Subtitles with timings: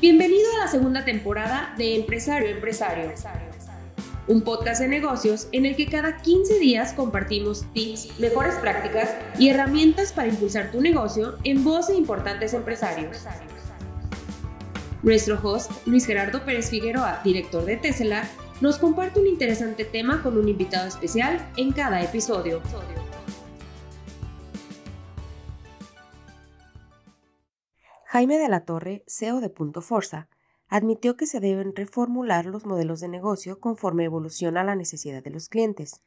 [0.00, 3.12] Bienvenido a la segunda temporada de Empresario Empresario,
[4.28, 9.48] un podcast de negocios en el que cada 15 días compartimos tips, mejores prácticas y
[9.48, 13.24] herramientas para impulsar tu negocio en voz de importantes empresarios.
[15.02, 18.22] Nuestro host, Luis Gerardo Pérez Figueroa, director de Tesla,
[18.60, 22.62] nos comparte un interesante tema con un invitado especial en cada episodio.
[28.18, 30.28] Jaime de la Torre, CEO de Punto Forza,
[30.66, 35.48] admitió que se deben reformular los modelos de negocio conforme evoluciona la necesidad de los
[35.48, 36.02] clientes.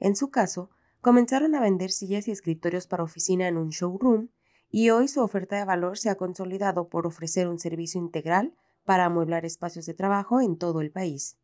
[0.00, 0.70] En su caso,
[1.00, 4.30] comenzaron a vender sillas y escritorios para oficina en un showroom
[4.72, 9.04] y hoy su oferta de valor se ha consolidado por ofrecer un servicio integral para
[9.04, 11.38] amueblar espacios de trabajo en todo el país.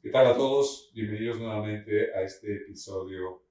[0.00, 0.92] ¿Qué tal a todos?
[0.94, 3.42] Bienvenidos nuevamente a este episodio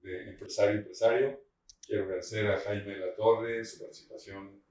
[0.00, 1.40] de Empresario Empresario.
[1.84, 4.63] Quiero agradecer a Jaime de la Torre su participación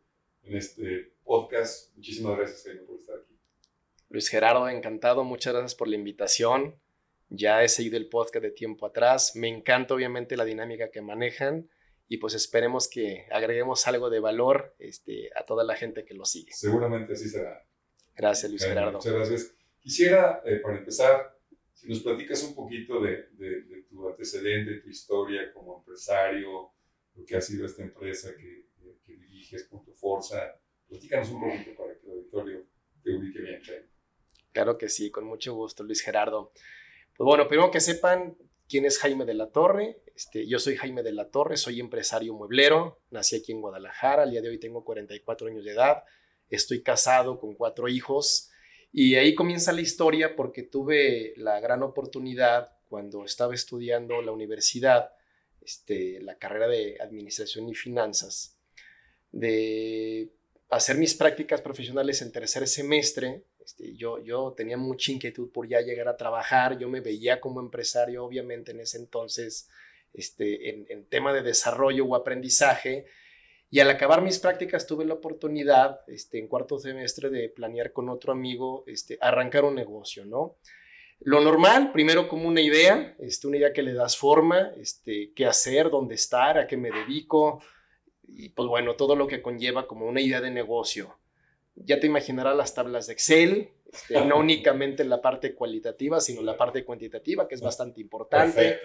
[0.44, 1.96] en este podcast.
[1.96, 3.38] Muchísimas gracias, Jaime, por estar aquí.
[4.10, 5.24] Luis Gerardo, encantado.
[5.24, 6.76] Muchas gracias por la invitación.
[7.30, 9.36] Ya he seguido el podcast de tiempo atrás.
[9.36, 11.70] Me encanta, obviamente, la dinámica que manejan
[12.08, 16.26] y pues esperemos que agreguemos algo de valor este, a toda la gente que lo
[16.26, 16.52] sigue.
[16.54, 17.66] Seguramente así será.
[18.16, 19.00] Gracias, Luis Gerardo.
[19.00, 19.56] Muchas gracias.
[19.80, 21.36] Quisiera, eh, para empezar,
[21.74, 26.72] si nos platicas un poquito de, de, tu antecedente, tu historia como empresario,
[27.16, 28.68] lo que ha sido esta empresa que,
[29.44, 30.60] diriges, Punto Forza.
[30.88, 32.66] Platícanos un poquito para que el auditorio
[33.04, 33.62] te ubique bien,
[34.52, 36.52] Claro que sí, con mucho gusto, Luis Gerardo.
[37.18, 38.38] Pues bueno, primero que sepan
[38.70, 40.04] quién es Jaime de la Torre.
[40.16, 44.32] Este, yo soy Jaime de la Torre, soy empresario mueblero, nací aquí en Guadalajara, al
[44.32, 46.04] día de hoy tengo 44 años de edad,
[46.50, 48.52] estoy casado con cuatro hijos
[48.92, 55.14] y ahí comienza la historia porque tuve la gran oportunidad cuando estaba estudiando la universidad,
[55.62, 58.60] este, la carrera de Administración y Finanzas,
[59.34, 60.30] de
[60.70, 63.44] hacer mis prácticas profesionales en tercer semestre.
[63.64, 67.60] Este, yo, yo tenía mucha inquietud por ya llegar a trabajar, yo me veía como
[67.60, 69.70] empresario, obviamente en ese entonces,
[70.14, 73.06] este, en, tema de desarrollo o aprendizaje.
[73.70, 78.08] Y al acabar mis prácticas tuve la oportunidad, este, en cuarto semestre, de planear con
[78.10, 80.58] otro amigo, este, arrancar un negocio, ¿no?
[81.22, 85.48] Lo normal, primero como una idea, este, una idea que le das forma, este, qué
[85.48, 87.64] hacer, dónde estar, a qué me dedico,
[88.36, 91.18] y pues bueno, todo lo que conlleva como una idea de negocio.
[91.76, 96.58] Ya te imaginarás las tablas de Excel, este, no únicamente la parte cualitativa, sino la
[96.58, 98.80] parte cuantitativa, que es bastante importante.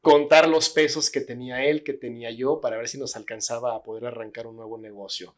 [0.00, 3.82] Contar los pesos que tenía él, que tenía yo, para ver si nos alcanzaba a
[3.82, 5.34] poder arrancar un nuevo negocio.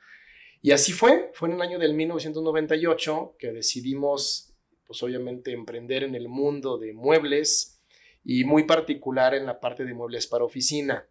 [0.61, 4.55] Y así fue, fue en el año del 1998 que decidimos,
[4.87, 7.81] pues obviamente, emprender en el mundo de muebles
[8.25, 11.09] y muy particular en la parte de muebles para oficina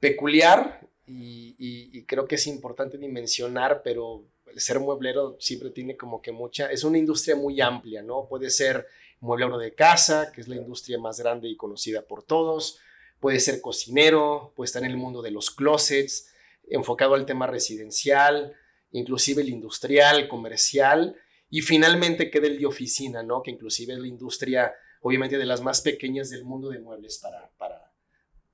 [0.00, 6.32] peculiar y, creo que es importante dimensionar, pero el ser mueblero siempre tiene como que
[6.32, 8.26] mucha, es una industria muy amplia, ¿no?
[8.28, 8.86] Puede ser
[9.20, 12.78] mueblero de casa, que es la industria más grande y conocida por todos,
[13.20, 16.32] puede ser cocinero, puede estar en el mundo de los closets,
[16.68, 18.54] enfocado al tema residencial,
[18.92, 21.16] inclusive el industrial, comercial,
[21.50, 23.42] y finalmente queda el de oficina, ¿no?
[23.42, 27.50] Que inclusive es la industria, obviamente, de las más pequeñas del mundo de muebles para,
[27.56, 27.85] para,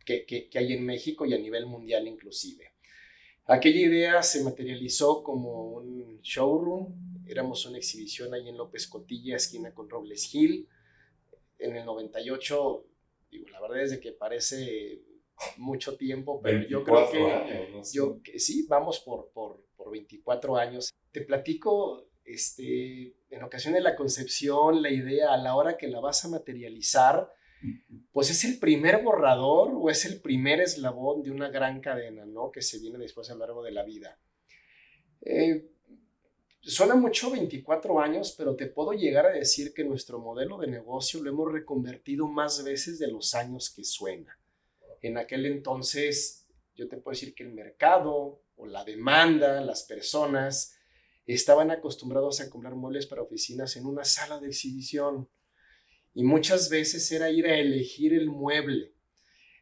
[0.05, 2.73] que, hay en México y a nivel mundial inclusive.
[3.47, 9.75] Aquella idea se materializó como un showroom, éramos una exhibición ahí en López Cotilla, esquina
[9.75, 10.69] con Robles Hill.
[11.59, 12.87] En el 98,
[13.31, 15.03] digo, la verdad es de que parece
[15.57, 20.93] mucho tiempo, pero yo creo que, yo, que sí, vamos por, por, por 24 años.
[21.11, 26.01] Te platico este, en ocasión de la concepción, la idea, a la hora que la
[26.01, 27.33] vas a materializar,
[28.13, 32.51] pues es el primer borrador o es el primer eslabón de una gran cadena, ¿no?
[32.51, 34.19] Que se viene después a lo largo de la vida.
[35.23, 35.71] Eh,
[36.61, 41.23] suena mucho 24 años, pero te puedo llegar a decir que nuestro modelo de negocio
[41.23, 44.39] lo hemos reconvertido más veces de los años que suena.
[45.01, 50.77] En aquel entonces, yo te puedo decir que el mercado o la demanda, las personas,
[51.27, 55.29] estaban acostumbrados a comprar muebles para oficinas en una sala de exhibición
[56.15, 58.93] y muchas veces era ir a elegir el mueble.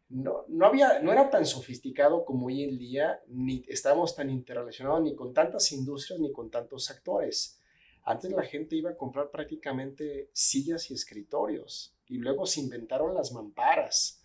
[0.08, 5.02] No, no, había, no era tan sofisticado como hoy en día, ni estábamos tan interrelacionados
[5.02, 7.60] ni con tantas industrias ni con tantos actores.
[8.02, 13.30] Antes la gente iba a comprar prácticamente sillas y escritorios y luego se inventaron las
[13.30, 14.24] mamparas.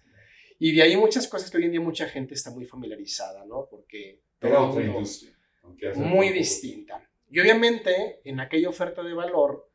[0.57, 3.68] Y de ahí muchas cosas que hoy en día mucha gente está muy familiarizada, ¿no?
[3.69, 4.24] Porque...
[4.42, 5.38] Era otra industria.
[5.95, 7.07] Muy distinta.
[7.30, 9.69] Y obviamente en aquella oferta de valor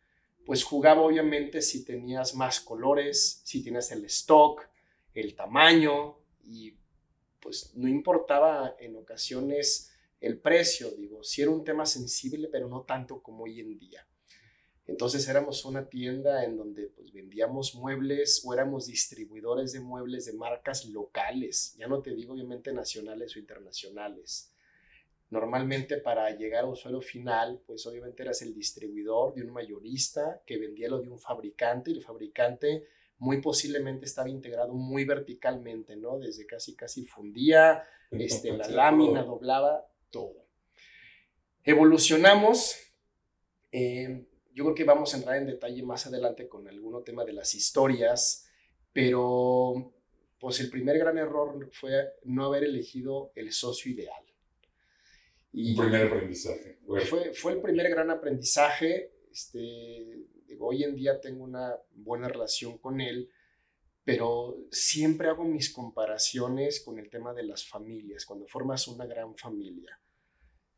[0.44, 4.68] pues jugaba obviamente si tenías más colores, si tienes el stock,
[5.14, 6.74] el tamaño y
[7.40, 12.82] pues no importaba en ocasiones el precio, digo, sí era un tema sensible, pero no
[12.82, 14.06] tanto como hoy en día.
[14.86, 20.32] Entonces éramos una tienda en donde pues, vendíamos muebles o éramos distribuidores de muebles de
[20.32, 24.49] marcas locales, ya no te digo obviamente nacionales o internacionales.
[25.30, 30.58] Normalmente para llegar al usuario final, pues obviamente eras el distribuidor de un mayorista que
[30.58, 32.88] vendía lo de un fabricante y el fabricante
[33.18, 36.18] muy posiblemente estaba integrado muy verticalmente, ¿no?
[36.18, 40.46] Desde casi casi fundía, este, la lámina, doblaba, todo.
[41.62, 42.76] Evolucionamos.
[43.70, 47.34] Eh, yo creo que vamos a entrar en detalle más adelante con algún tema de
[47.34, 48.50] las historias,
[48.92, 49.94] pero
[50.40, 54.24] pues el primer gran error fue no haber elegido el socio ideal.
[55.52, 56.78] Y primer aprendizaje.
[57.08, 59.12] Fue, fue el primer gran aprendizaje.
[59.30, 60.26] Este,
[60.58, 63.30] hoy en día tengo una buena relación con él,
[64.04, 69.36] pero siempre hago mis comparaciones con el tema de las familias, cuando formas una gran
[69.36, 70.00] familia.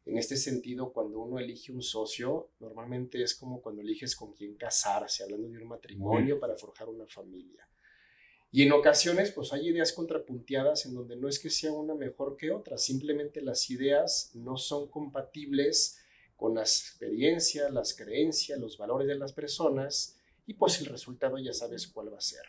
[0.05, 4.57] En este sentido, cuando uno elige un socio, normalmente es como cuando eliges con quién
[4.57, 7.69] casarse, hablando de un matrimonio para forjar una familia.
[8.55, 12.37] Y en ocasiones, pues hay ideas contrapunteadas en donde no es que sea una mejor
[12.37, 15.99] que otra, simplemente las ideas no son compatibles
[16.37, 21.55] con las experiencias, las creencias, los valores de las personas y pues el resultado ya
[21.55, 22.43] sabes cuál va a ser.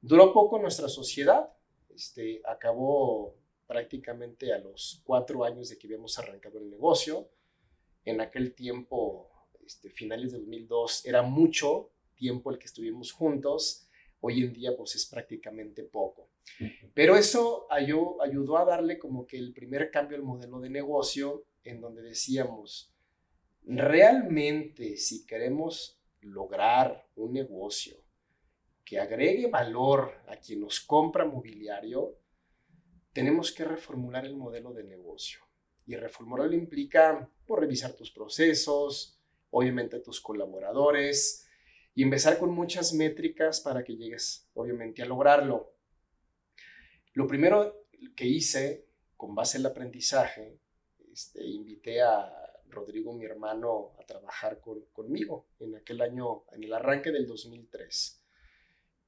[0.00, 1.52] Duró poco nuestra sociedad,
[1.94, 3.36] este, acabó
[3.66, 7.28] prácticamente a los cuatro años de que habíamos arrancado el negocio.
[8.06, 9.30] En aquel tiempo,
[9.66, 13.85] este, finales de 2002, era mucho tiempo el que estuvimos juntos
[14.20, 16.30] Hoy en día pues es prácticamente poco.
[16.94, 21.80] Pero eso ayudó, a darle como que el primer cambio al modelo de negocio en
[21.80, 22.94] donde decíamos,
[23.62, 27.96] realmente si queremos lograr un negocio
[28.84, 32.16] que agregue valor a quien nos compra mobiliario,
[33.12, 35.40] tenemos que reformular el modelo de negocio.
[35.86, 39.18] Y reformularlo implica por pues, revisar tus procesos,
[39.50, 41.45] obviamente tus colaboradores,
[41.96, 45.72] y empezar con muchas métricas para que llegues, obviamente, a lograrlo.
[47.14, 48.84] Lo primero que hice,
[49.16, 50.58] con base en el aprendizaje,
[51.10, 52.30] este, invité a
[52.68, 54.60] Rodrigo, mi hermano, a trabajar
[54.92, 58.22] conmigo en aquel año, en el arranque del 2003.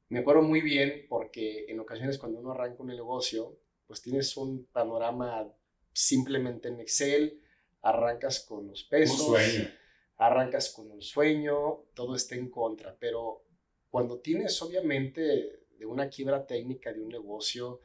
[0.08, 4.64] Me acuerdo muy bien porque en ocasiones cuando uno arranca un negocio, pues tienes un
[4.64, 5.46] panorama
[5.92, 7.42] simplemente en Excel,
[7.82, 9.20] arrancas con los pesos.
[9.20, 9.77] Un sueño
[10.18, 13.44] arrancas con un sueño, todo está en contra, pero
[13.88, 17.80] cuando tienes obviamente de una quiebra técnica de un negocio,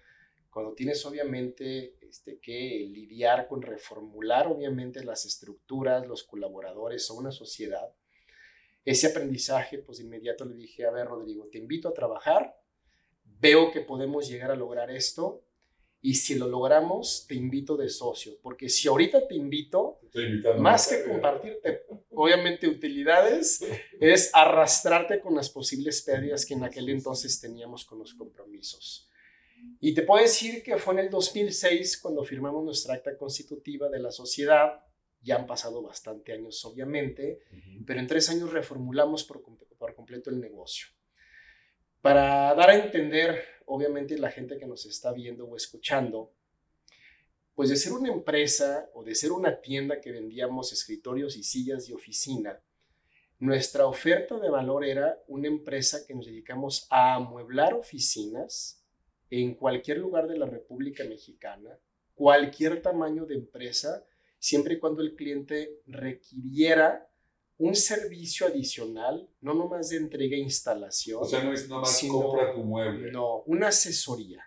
[0.50, 7.32] cuando tienes obviamente este, que lidiar con reformular obviamente las estructuras, los colaboradores o una
[7.32, 7.94] sociedad,
[8.86, 12.60] ese aprendizaje, pues de inmediato le dije, a ver, Rodrigo, te invito a trabajar,
[13.24, 15.46] veo que podemos llegar a lograr esto,
[16.06, 20.02] y si lo logramos, te invito de socio, porque si ahorita te invito,
[20.58, 23.66] más que compartirte, obviamente, utilidades,
[24.02, 29.10] es arrastrarte con las posibles pérdidas que en aquel entonces teníamos con los compromisos.
[29.80, 34.00] Y te puedo decir que fue en el 2006 cuando firmamos nuestra acta constitutiva de
[34.00, 34.84] la sociedad,
[35.22, 37.44] ya han pasado bastante años, obviamente,
[37.88, 39.42] pero en tres años reformulamos por,
[39.78, 40.88] por completo el negocio.
[42.02, 46.34] Para dar a entender obviamente la gente que nos está viendo o escuchando,
[47.56, 51.88] pues de ser una empresa o de ser una tienda que vendíamos escritorios y sillas
[51.88, 52.62] de oficina,
[53.40, 58.82] nuestra oferta de valor era una empresa que nos dedicamos a amueblar oficinas
[59.30, 61.78] en cualquier lugar de la República Mexicana,
[62.14, 64.06] cualquier tamaño de empresa,
[64.40, 67.10] siempre y cuando el cliente requiriera
[67.58, 71.20] un servicio adicional, no nomás de entrega e instalación.
[71.22, 73.12] O sea, no es nomás compra tu mueble.
[73.12, 74.44] No, una asesoría.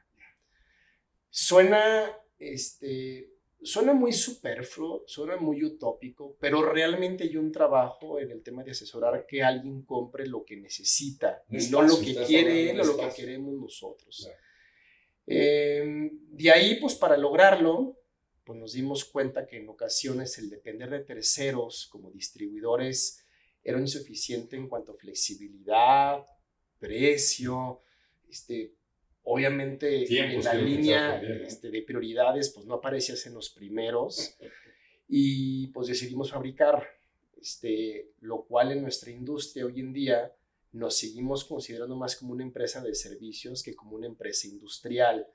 [1.30, 3.30] Suena, este,
[3.62, 8.72] suena muy superfluo, suena muy utópico, pero realmente hay un trabajo en el tema de
[8.72, 13.10] asesorar que alguien compre lo que necesita, no lo que quiere él o lo que
[13.14, 14.30] queremos nosotros.
[15.26, 17.98] Em, de ahí, pues para lograrlo,
[18.46, 23.26] pues nos dimos cuenta que en ocasiones el depender de terceros como distribuidores
[23.64, 26.24] era insuficiente en cuanto a flexibilidad,
[26.78, 27.82] precio,
[28.30, 28.72] este,
[29.24, 34.36] obviamente en la línea este, de prioridades pues no aparecías en los primeros
[35.08, 36.86] y pues decidimos fabricar,
[37.40, 40.32] este, lo cual en nuestra industria hoy en día
[40.70, 45.26] nos seguimos considerando más como una empresa de servicios que como una empresa industrial.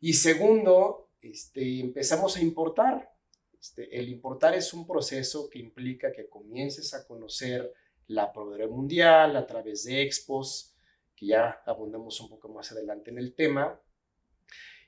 [0.00, 3.12] Y segundo, este, empezamos a importar.
[3.60, 7.72] Este, el importar es un proceso que implica que comiences a conocer
[8.06, 10.74] la proveedora mundial a través de expos,
[11.14, 13.80] que ya abundamos un poco más adelante en el tema.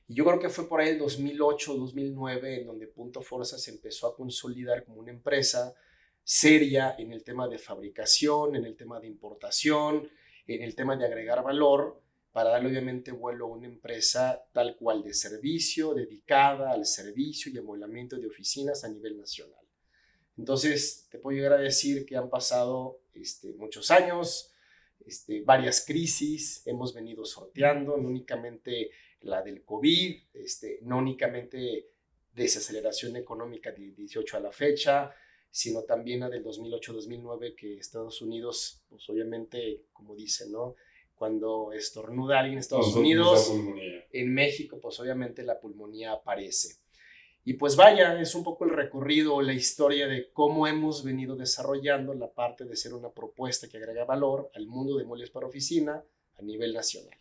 [0.09, 3.71] Y yo creo que fue por ahí el 2008, 2009 en donde Punto Forza se
[3.71, 5.75] empezó a consolidar como una empresa
[6.25, 10.09] seria en el tema de fabricación, en el tema de importación,
[10.47, 12.01] en el tema de agregar valor,
[12.33, 17.59] para darle obviamente vuelo a una empresa tal cual de servicio, dedicada al servicio y
[17.59, 19.61] amueblamiento de oficinas a nivel nacional.
[20.39, 24.51] Entonces, te puedo llegar a decir que han pasado este, muchos años,
[25.07, 31.89] este, varias crisis, hemos venido sorteando, no únicamente la del COVID, este, no únicamente
[32.35, 35.15] desaceleración económica de 18 a la fecha,
[35.51, 40.77] sino también la del 2008-2009 que Estados Unidos, pues obviamente, como dicen, ¿no?
[41.23, 43.55] Cuando estornuda alguien en Estados Unidos,
[44.11, 46.79] en México, pues obviamente la pulmonía aparece.
[47.45, 52.13] Y pues vaya, es un poco el recorrido, la historia de cómo hemos venido desarrollando
[52.13, 56.03] la parte de ser una propuesta que agrega valor al mundo de muebles para oficina
[56.35, 57.17] a nivel nacional.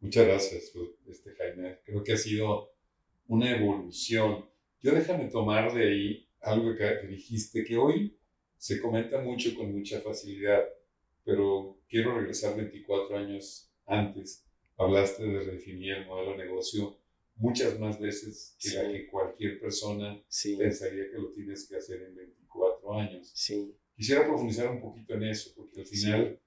[0.00, 0.72] Muchas gracias,
[1.06, 1.80] este, Jaime.
[1.84, 2.72] Creo que ha sido
[3.26, 4.48] una evolución.
[4.80, 8.18] Yo déjame tomar de ahí algo que, dijiste, que hoy
[8.56, 10.64] se comenta mucho con mucha facilidad,
[11.24, 14.44] pero quiero regresar 24 años antes.
[14.76, 16.98] Hablaste de redefinir el modelo de negocio
[17.36, 20.22] muchas más veces que la que cualquier persona
[20.58, 23.30] pensaría que lo tienes que hacer en 24 años.
[23.34, 23.76] Sí.
[23.96, 26.40] Quisiera profundizar un poquito en eso, porque al final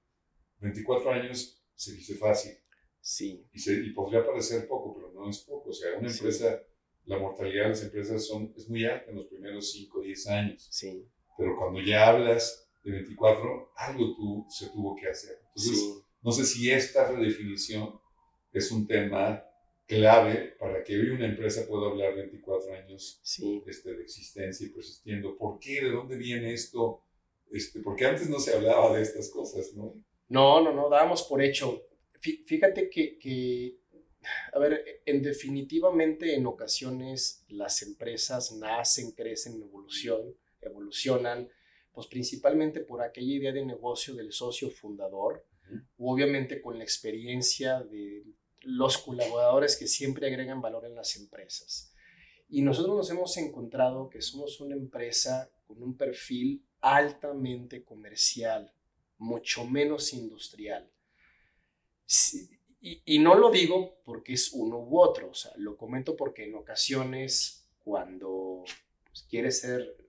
[0.60, 2.54] 24 años se dice fácil.
[3.00, 3.46] Sí.
[3.52, 5.70] Y, se, y podría parecer poco, pero no es poco.
[5.70, 6.62] O sea, una empresa
[7.06, 10.28] la mortalidad de las empresas son, es muy alta en los primeros 5 o 10
[10.28, 10.68] años.
[10.70, 11.08] Sí.
[11.38, 15.40] Pero cuando ya hablas de 24, algo tú, se tuvo que hacer.
[15.48, 18.00] Entonces, no sé si esta redefinición
[18.52, 19.44] es un tema
[19.86, 23.62] clave para que hoy una empresa pueda hablar 24 años sí.
[23.68, 25.38] este, de existencia y persistiendo.
[25.38, 25.82] ¿Por qué?
[25.82, 27.04] ¿De dónde viene esto?
[27.52, 29.94] Este, porque antes no se hablaba de estas cosas, ¿no?
[30.30, 31.84] No, no, no, dábamos por hecho.
[32.22, 33.82] Fíjate que, que
[34.54, 41.50] a ver, en definitivamente en ocasiones las empresas nacen, crecen, evolución, evolucionan,
[41.94, 45.46] pues principalmente por aquella idea de negocio del socio fundador,
[45.98, 48.24] obviamente con la experiencia de
[48.62, 51.94] los colaboradores que siempre agregan valor en las empresas.
[52.50, 58.74] Y nosotros nos hemos encontrado que somos una empresa con un perfil altamente comercial,
[59.18, 60.92] mucho menos industrial.
[62.82, 66.56] Y, no lo digo porque es uno u otro, o sea, lo comento porque en
[66.56, 68.64] ocasiones cuando
[69.06, 70.01] pues, quieres ser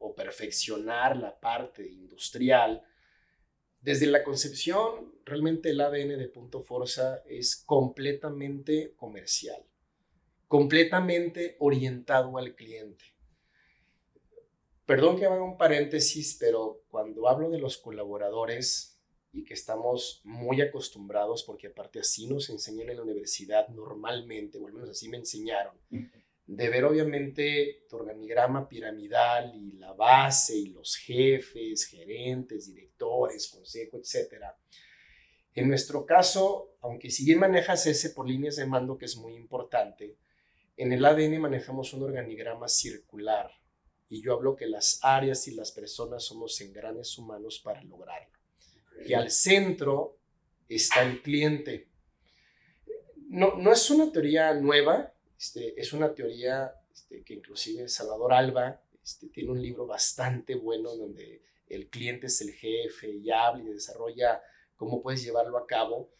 [0.00, 2.84] o perfeccionar la parte industrial,
[3.80, 9.64] desde la concepción, realmente el ADN de Punto Forza es completamente comercial,
[10.48, 13.04] completamente orientado al cliente.
[14.84, 19.00] Perdón que haga un paréntesis, pero cuando hablo de los colaboradores,
[19.32, 24.66] y que estamos muy acostumbrados, porque aparte así nos enseñan en la universidad normalmente, o
[24.66, 25.74] al menos así me enseñaron,
[26.50, 33.98] de ver obviamente tu organigrama piramidal y la base y los jefes, gerentes, directores, consejo,
[33.98, 34.42] etc.
[35.54, 39.36] En nuestro caso, aunque si bien manejas ese por líneas de mando, que es muy
[39.36, 40.16] importante,
[40.76, 43.52] en el ADN manejamos un organigrama circular
[44.08, 48.40] y yo hablo que las áreas y las personas somos engranes humanos para lograrlo
[49.06, 50.18] que al centro
[50.68, 51.88] está el cliente.
[53.28, 58.78] No, no es una teoría nueva, este, es una teoría este, que inclusive Salvador Alba
[59.02, 63.72] este, tiene un libro bastante bueno donde el cliente es el jefe y habla y
[63.72, 64.42] desarrolla
[64.76, 66.12] cómo puedes llevarlo a cabo.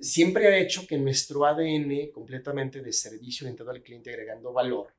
[0.00, 4.94] Siempre ha hecho que nuestro ADN completamente de servicio orientado al cliente agregando valor,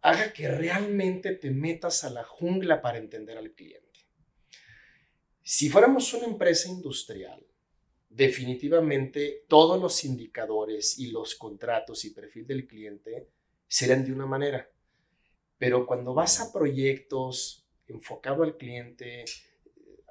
[0.00, 4.00] haga que realmente te metas a la jungla para entender al cliente.
[5.42, 7.44] Si fuéramos una empresa industrial,
[8.14, 13.28] definitivamente todos los indicadores y los contratos y perfil del cliente
[13.66, 14.70] serían de una manera.
[15.58, 19.24] Pero cuando vas a proyectos enfocado al cliente,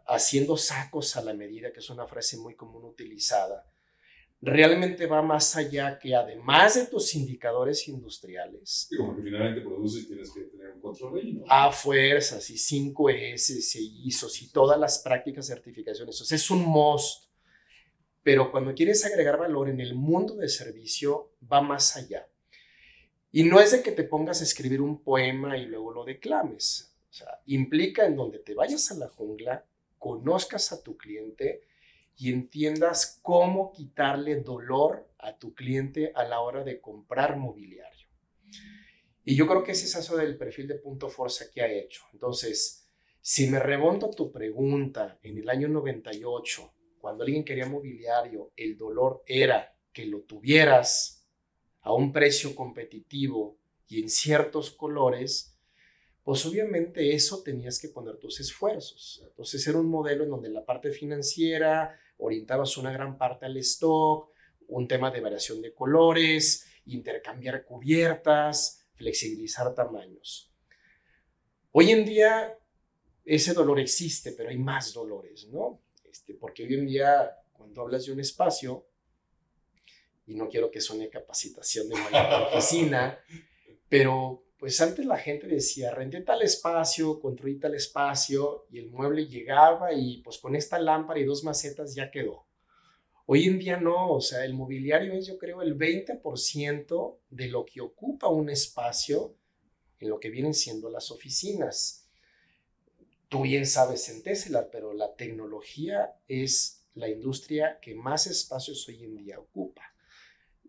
[0.06, 3.66] haciendo sacos a la medida, que es una frase muy común utilizada,
[4.42, 8.88] realmente va más allá que además de tus indicadores industriales.
[8.90, 11.46] Sí, como que finalmente produces y tienes que tener un control ahí, ¿no?
[11.48, 16.20] A fuerzas y 5S, y ISOs y todas las prácticas certificaciones.
[16.20, 17.33] O sea, es un must.
[18.24, 22.28] Pero cuando quieres agregar valor en el mundo de servicio, va más allá.
[23.32, 26.96] Y no es de que te pongas a escribir un poema y luego lo declames.
[27.10, 29.66] O sea, implica en donde te vayas a la jungla,
[30.00, 31.64] conozcas a tu cliente,
[32.18, 38.08] y entiendas cómo quitarle dolor a tu cliente a la hora de comprar mobiliario.
[39.26, 42.04] Y yo creo que ese es eso del perfil de punto fuerza que ha hecho.
[42.14, 42.88] Entonces,
[43.22, 46.73] si me remonto a tu pregunta, en el año 98,
[47.04, 51.28] cuando alguien quería mobiliario, el dolor era que lo tuvieras
[51.82, 55.60] a un precio competitivo y en ciertos colores,
[56.24, 59.22] pues obviamente eso tenías que poner tus esfuerzos.
[59.28, 64.32] Entonces era un modelo en donde la parte financiera orientabas una gran parte al stock,
[64.70, 70.54] un tema de variación de colores, intercambiar cubiertas, flexibilizar tamaños.
[71.74, 72.58] Hoy en día
[73.26, 75.83] ese dolor existe, pero hay más dolores, ¿no?
[76.14, 78.86] Este, porque hoy en día cuando hablas de un espacio,
[80.28, 83.20] y no quiero que suene capacitación de una oficina,
[83.90, 89.26] pero pues antes la gente decía, renté tal espacio, construí tal espacio, y el mueble
[89.26, 92.46] llegaba y pues con esta lámpara y dos macetas ya quedó.
[93.26, 97.66] Hoy en día no, o sea, el mobiliario es yo creo el 20% de lo
[97.66, 99.36] que ocupa un espacio
[99.98, 102.03] en lo que vienen siendo las oficinas.
[103.34, 109.04] Tú bien sabes en Tesla, pero la tecnología es la industria que más espacios hoy
[109.04, 109.82] en día ocupa.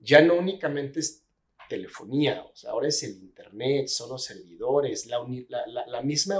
[0.00, 1.26] Ya no únicamente es
[1.68, 6.36] telefonía, ahora es el Internet, son los servidores, la, misma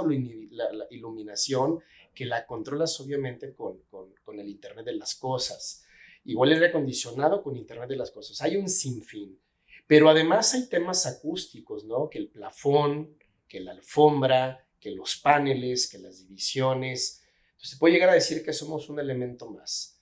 [0.89, 1.79] iluminación
[2.15, 5.85] que la controlas obviamente con, con, con el Internet de las cosas
[6.23, 8.41] igual el acondicionado con Internet de las Cosas.
[8.41, 9.39] Hay un sinfín.
[9.85, 12.09] Pero además hay temas acústicos, ¿no?
[12.09, 13.15] Que el plafón,
[13.47, 17.23] que la alfombra, que los paneles, que las divisiones.
[17.53, 19.99] Entonces te puede llegar a decir que somos un elemento más.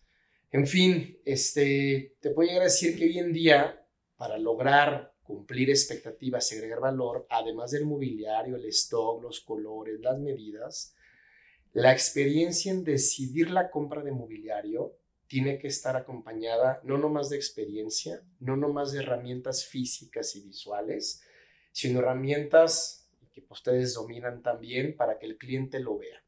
[0.51, 3.87] En fin, este, te puede llegar a decir que hoy en día,
[4.17, 10.93] para lograr cumplir expectativas agregar valor, además del mobiliario, el stock, los colores, las medidas,
[11.71, 14.97] la experiencia en decidir la compra de mobiliario
[15.27, 21.21] tiene que estar acompañada no nomás de experiencia, no nomás de herramientas físicas y visuales,
[21.71, 23.02] sino herramientas
[23.33, 26.23] que ustedes dominan también para que el cliente lo vea.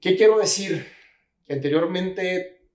[0.00, 0.84] ¿Qué quiero decir?
[1.48, 2.70] Anteriormente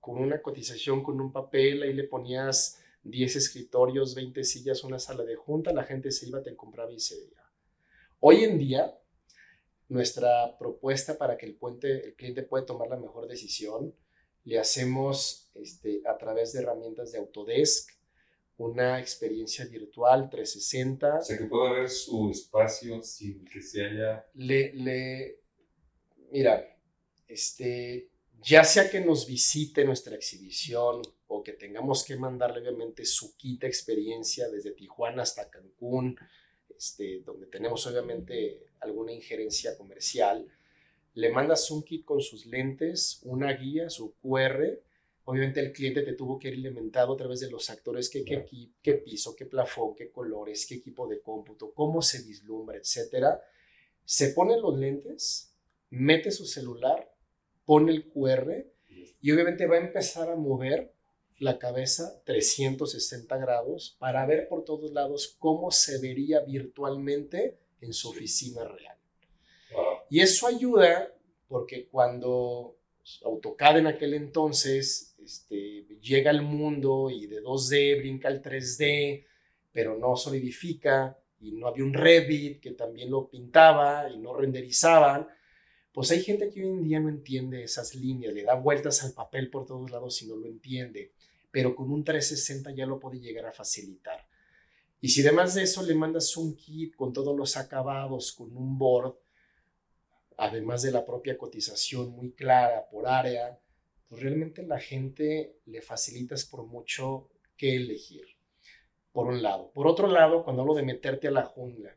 [0.00, 5.24] con una cotización, con un papel, ahí le ponías 10 escritorios, 20 sillas, una sala
[5.24, 7.42] de junta, la gente se iba, te compraba y se veía.
[8.20, 8.98] Hoy en día,
[9.88, 11.58] nuestra propuesta para que el
[12.16, 13.94] cliente pueda tomar la mejor decisión
[14.44, 17.90] le hacemos este, a través de herramientas de Autodesk
[18.58, 21.18] una experiencia virtual 360.
[21.18, 24.26] O sea, que pueda ver su espacio sin que se haya...
[24.34, 25.40] Le, le,
[26.30, 26.76] mira,
[27.26, 28.10] este,
[28.42, 33.64] ya sea que nos visite nuestra exhibición o que tengamos que mandarle obviamente su kit
[33.64, 36.16] experiencia desde Tijuana hasta Cancún,
[36.76, 40.46] este, donde tenemos obviamente alguna injerencia comercial,
[41.14, 44.80] le mandas un kit con sus lentes, una guía, su QR.
[45.26, 48.44] Obviamente el cliente te tuvo que ir alimentado a través de los actores, qué, qué,
[48.82, 53.42] qué piso, qué plafón, qué colores, qué equipo de cómputo, cómo se vislumbra, etcétera.
[54.04, 55.54] Se pone los lentes,
[55.90, 57.10] mete su celular,
[57.64, 58.66] pone el QR
[59.22, 60.92] y obviamente va a empezar a mover
[61.38, 68.10] la cabeza 360 grados para ver por todos lados cómo se vería virtualmente en su
[68.10, 68.96] oficina real.
[70.10, 71.12] Y eso ayuda
[71.48, 72.76] porque cuando
[73.24, 79.24] AutoCAD en aquel entonces este, llega al mundo y de 2D brinca al 3D,
[79.72, 85.28] pero no solidifica y no había un Revit que también lo pintaba y no renderizaban,
[85.92, 89.12] pues hay gente que hoy en día no entiende esas líneas, le da vueltas al
[89.12, 91.12] papel por todos lados y no lo entiende,
[91.50, 94.26] pero con un 360 ya lo puede llegar a facilitar.
[95.00, 98.78] Y si además de eso le mandas un kit con todos los acabados, con un
[98.78, 99.14] board,
[100.36, 103.58] además de la propia cotización muy clara por área,
[104.14, 108.24] pues realmente la gente le facilitas por mucho que elegir,
[109.10, 109.72] por un lado.
[109.72, 111.96] Por otro lado, cuando hablo de meterte a la jungla,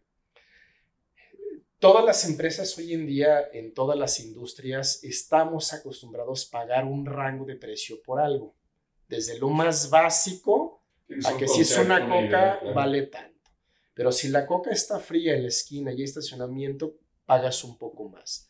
[1.77, 7.05] todas las empresas hoy en día, en todas las industrias, estamos acostumbrados a pagar un
[7.05, 8.55] rango de precio por algo,
[9.07, 10.81] desde lo más básico
[11.23, 13.51] a que si es una coca vale tanto.
[13.93, 16.95] Pero si la coca está fría en la esquina y hay estacionamiento,
[17.27, 18.49] pagas un poco más.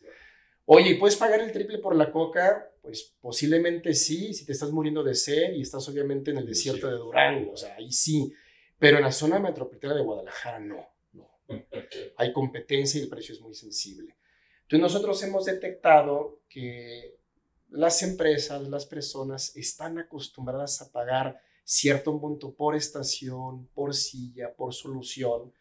[0.64, 2.70] Oye, ¿puedes pagar el triple por la coca?
[2.80, 6.88] Pues posiblemente sí, si te estás muriendo de sed y estás obviamente en el desierto
[6.88, 8.32] de Durango, o sea, ahí sí,
[8.78, 11.28] pero en la zona metropolitana de Guadalajara no, no.
[12.16, 14.16] Hay competencia y el precio es muy sensible.
[14.62, 17.16] Entonces nosotros hemos detectado que
[17.70, 24.72] las empresas, las personas están acostumbradas a pagar cierto monto por estación, por silla, por
[24.72, 25.52] solución,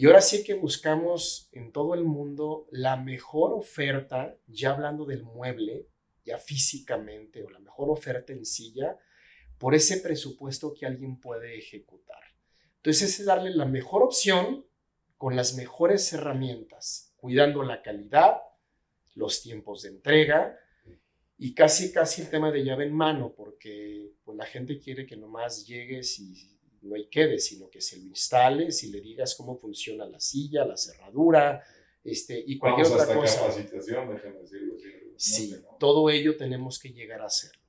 [0.00, 5.24] y ahora sí que buscamos en todo el mundo la mejor oferta, ya hablando del
[5.24, 5.88] mueble,
[6.24, 8.96] ya físicamente, o la mejor oferta en silla,
[9.58, 12.22] por ese presupuesto que alguien puede ejecutar.
[12.76, 14.66] Entonces es darle la mejor opción
[15.18, 18.40] con las mejores herramientas, cuidando la calidad,
[19.14, 20.58] los tiempos de entrega
[21.36, 25.16] y casi, casi el tema de llave en mano, porque pues, la gente quiere que
[25.16, 29.56] nomás llegues y no hay quede, sino que se lo instales y le digas cómo
[29.56, 31.62] funciona la silla, la cerradura,
[32.02, 33.40] este, y cualquier Vamos otra hasta cosa.
[33.40, 34.88] capacitación, déjame decirlo así.
[35.20, 37.62] Sí, todo ello tenemos que llegar a hacerlo.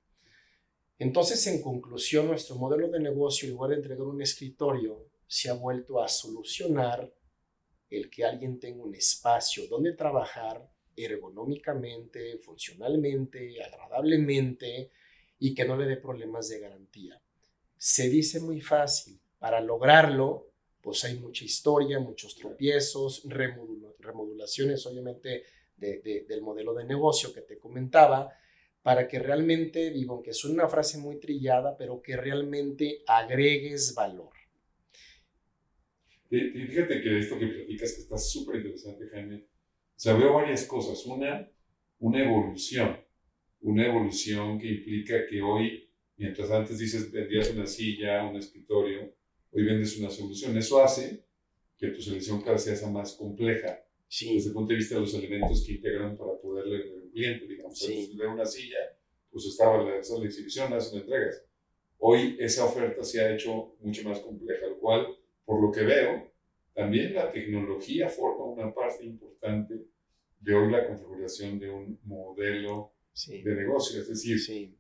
[0.98, 5.54] Entonces, en conclusión, nuestro modelo de negocio, en lugar de entregar un escritorio, se ha
[5.54, 7.14] vuelto a solucionar
[7.90, 14.92] el que alguien tenga un espacio donde trabajar ergonómicamente, funcionalmente, agradablemente
[15.40, 17.22] y que no le dé problemas de garantía.
[17.78, 19.20] Se dice muy fácil.
[19.40, 25.44] Para lograrlo, pues hay mucha historia, muchos tropiezos, remodula- remodulaciones, obviamente,
[25.82, 28.30] de- de- del modelo de negocio que te comentaba,
[28.82, 34.32] para que realmente, digo, aunque es una frase muy trillada, pero que realmente agregues valor.
[36.30, 39.36] Fíjate que esto que platicas que está súper interesante, Jaime.
[39.36, 41.06] O sea, veo varias cosas.
[41.06, 41.52] Una,
[42.00, 42.98] una evolución.
[43.62, 49.14] Una evolución que implica que hoy, mientras antes dices vendías una silla, un escritorio,
[49.52, 50.58] hoy vendes una solución.
[50.58, 51.26] Eso hace
[51.78, 53.84] que tu selección cada vez sea más compleja
[54.14, 57.04] Sí, desde el punto de vista de los elementos que integran para poderle vender a
[57.06, 57.48] un cliente.
[57.48, 58.14] Digamos, Sí.
[58.18, 58.78] de una silla,
[59.32, 61.46] pues estaba la, la exhibición, las entregas.
[61.98, 65.08] Hoy esa oferta se ha hecho mucho más compleja, lo cual,
[65.46, 66.30] por lo que veo,
[66.74, 69.88] también la tecnología forma una parte importante
[70.42, 74.02] de hoy la configuración de un modelo sí, de negocio.
[74.02, 74.78] Es decir, sí,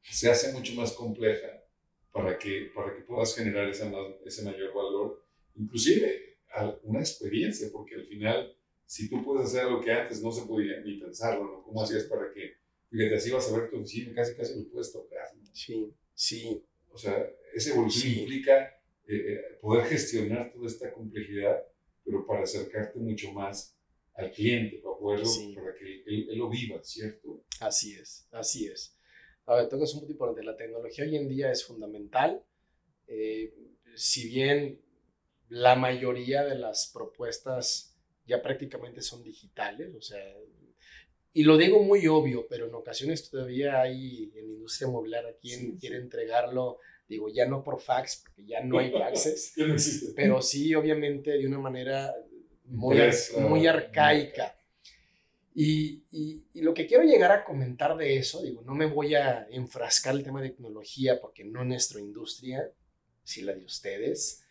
[0.00, 1.64] se hace mucho más compleja
[2.12, 3.90] para que, para que puedas generar esa
[4.24, 8.56] ese mayor valor, inclusive a una experiencia, porque al final,
[8.90, 11.62] si tú puedes hacer lo que antes no se podía ni pensarlo, ¿no?
[11.62, 12.54] ¿Cómo hacías para que,
[12.90, 15.44] fíjate, así vas a ver tu oficina, casi casi lo puedes tocar, ¿no?
[15.54, 17.24] sí, sí, O sea,
[17.54, 18.20] esa evolución Sí.
[18.22, 18.66] implica
[19.06, 21.62] eh, eh, poder gestionar toda esta complejidad,
[22.04, 23.76] pero para acercarte mucho más
[24.14, 25.54] al cliente, para poderlo, Sí.
[25.54, 27.44] para que él, él lo viva, ¿cierto?
[27.60, 28.96] Así es, así es.
[29.46, 30.42] A ver, tocas un punto importante.
[30.42, 32.42] La tecnología hoy en día es fundamental.
[33.06, 33.54] Eh,
[33.94, 34.80] si bien
[35.48, 37.89] la mayoría de las propuestas
[38.30, 40.24] ya prácticamente son digitales, o sea,
[41.32, 45.58] y lo digo muy obvio, pero en ocasiones todavía hay en la industria mobiliaria quien
[45.60, 45.78] Sí, sí.
[45.80, 49.76] quiere entregarlo, digo, ya no por fax, porque ya no hay faxes, no
[50.16, 52.14] pero sí, obviamente, de una manera
[52.66, 53.14] muy, ar-
[53.48, 54.56] muy arcaica.
[55.54, 59.14] Y, y- y lo que quiero llegar a comentar de eso, digo, no me voy
[59.16, 62.70] a enfrascar el tema de tecnología porque no es nuestra industria,
[63.24, 64.44] sí la de ustedes,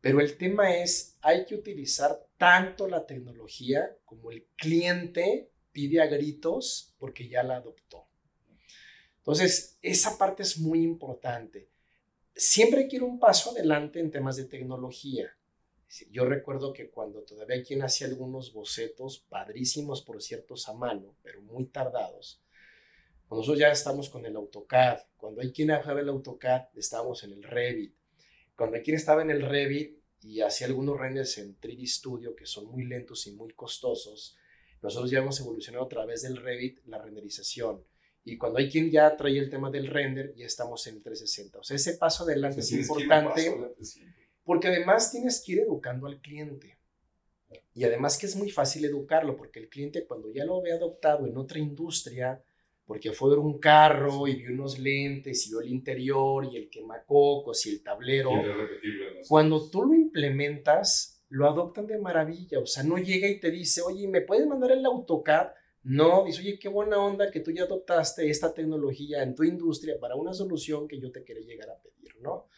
[0.00, 6.06] pero el tema es, hay que utilizar tanto la tecnología como el cliente pide a
[6.06, 8.08] gritos porque ya la adoptó.
[9.18, 11.68] Entonces, esa parte es muy importante.
[12.34, 15.36] Siempre quiero un paso adelante en temas de tecnología.
[16.10, 21.42] Yo recuerdo que cuando todavía quien hacía algunos bocetos, padrísimos por ciertos a mano, pero
[21.42, 22.42] muy tardados,
[23.28, 27.42] nosotros ya estamos con el AutoCAD, cuando hay quien usaba el AutoCAD, estábamos en el
[27.42, 27.94] Revit.
[28.60, 32.66] Cuando quien estaba en el Revit y hacía algunos renders en 3D Studio que son
[32.66, 34.36] muy lentos y muy costosos,
[34.82, 37.82] nosotros ya hemos evolucionado a través del Revit la renderización.
[38.22, 41.58] Y cuando hay quien ya trae el tema del render, ya estamos en el 360.
[41.58, 43.48] O sea, ese paso adelante sea, es importante.
[43.48, 43.82] adelante.
[44.44, 46.76] Porque además tienes que ir educando al cliente.
[47.72, 51.26] Y además que es muy fácil educarlo, porque el cliente cuando ya lo ve adoptado
[51.26, 52.44] en otra industria,
[52.90, 56.68] porque fue ver un carro y vio unos lentes y vio el interior y el
[56.68, 58.42] quemacocos y el tablero, ¿no?
[59.28, 62.58] cuando tú lo implementas, lo adoptan de maravilla.
[62.58, 65.50] O sea, no llega y te dice, oye, ¿me puedes mandar el AutoCAD?
[65.84, 69.94] No, dice, oye, qué buena onda que tú ya adoptaste esta tecnología en tu industria
[70.00, 72.48] para una solución que yo te quería llegar a pedir, ¿no?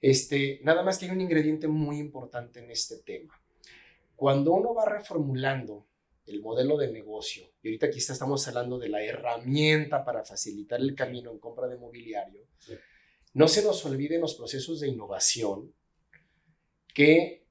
[0.00, 3.34] Este, nada más que hay un ingrediente muy importante en este tema.
[4.14, 5.84] Cuando uno va reformulando
[6.28, 10.80] el modelo de negocio, y ahorita aquí está- estamos hablando de la herramienta para facilitar
[10.80, 12.74] el camino en compra de mobiliario, Sí.
[13.34, 15.74] no se nos olviden los procesos de innovación
[16.94, 17.46] que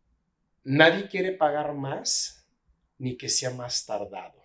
[0.64, 2.48] nadie quiere pagar más
[2.98, 4.42] ni que sea más tardado.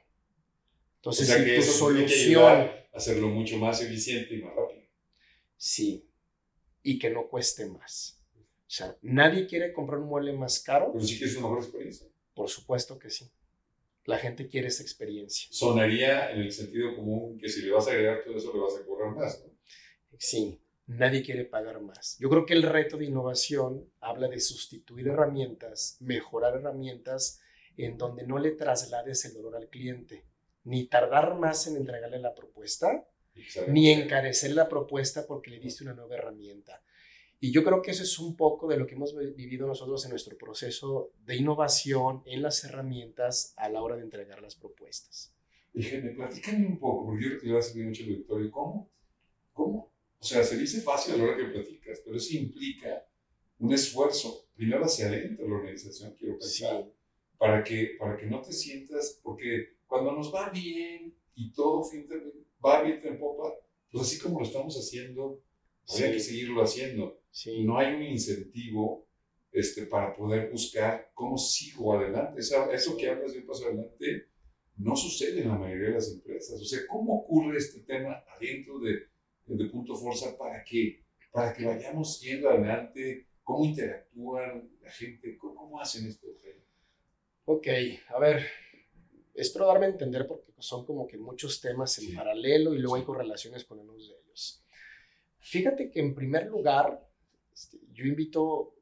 [0.96, 4.42] Entonces, o sea si que tu tiene que solución, a hacerlo mucho más eficiente y
[4.42, 4.82] más rápido.
[5.56, 6.08] sí,
[6.82, 8.20] y que no cueste más.
[8.36, 11.58] O sea, nadie quiere comprar un mueble más caro, Pero sí que es una mejor
[11.64, 12.08] experiencia.
[12.34, 13.30] por supuesto que sí.
[14.04, 15.48] La gente quiere esa experiencia.
[15.50, 18.76] Sonaría en el sentido común que si le vas a agregar todo eso, le vas
[18.76, 19.52] a cobrar más, ¿no?
[20.18, 22.16] Sí, nadie quiere pagar más.
[22.18, 27.40] Yo creo que el reto de innovación habla de sustituir herramientas, mejorar herramientas
[27.76, 30.24] en donde no le traslades el dolor al cliente,
[30.64, 33.08] ni tardar más en entregarle la propuesta,
[33.68, 36.82] ni encarecer la propuesta porque le diste una nueva herramienta.
[37.44, 40.04] Y yo creo que eso es un poco de lo que hemos vi- vivido nosotros
[40.04, 45.34] en nuestro proceso de innovación en las herramientas a la hora de entregar las propuestas.
[45.72, 48.48] dije, me platícame un poco, porque yo creo que le va a servir mucho auditorio.
[48.52, 48.90] ¿Cómo?
[49.52, 49.92] ¿Cómo?
[50.20, 53.04] O sea, se dice fácil a la hora que platicas, pero eso implica
[53.58, 56.88] un esfuerzo, primero hacia adentro de la organización, quiero pensar,
[57.38, 61.82] para, que, para que no te sientas, porque cuando nos va bien y todo
[62.64, 63.52] va bien en popa,
[63.90, 65.42] pues así como lo estamos haciendo,
[65.88, 67.21] hay que seguirlo haciendo.
[67.64, 69.08] No hay un incentivo
[69.50, 72.40] este, para poder buscar cómo sigo adelante.
[72.40, 74.28] eso que hablas de un paso adelante
[74.76, 76.60] no sucede en la mayoría de las empresas.
[76.60, 79.08] O sea, ¿cómo ocurre este tema adentro de,
[79.46, 83.28] de Punto Forza para que, para que vayamos yendo adelante?
[83.42, 85.36] ¿Cómo interactúan la gente?
[85.36, 86.26] ¿Cómo, hacen esto?
[87.44, 87.66] Ok,
[88.08, 88.46] a ver,
[89.34, 93.02] espero darme a entender porque son como que muchos temas en paralelo y luego hay
[93.02, 94.64] correlaciones con unos de ellos.
[95.40, 97.04] Fíjate que en primer lugar,
[97.52, 98.74] este, yo invito